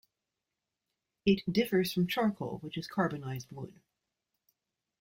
It 1.27 1.43
differs 1.47 1.93
from 1.93 2.07
charcoal 2.07 2.57
which 2.63 2.75
is 2.75 2.87
carbonised 2.87 3.51
wood. 3.51 3.79